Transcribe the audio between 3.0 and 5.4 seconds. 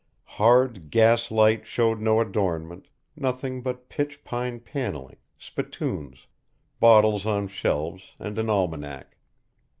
nothing but pitch pine panelling,